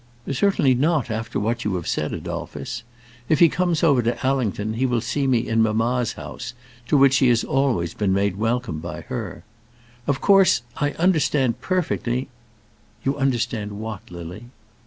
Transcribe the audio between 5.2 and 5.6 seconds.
me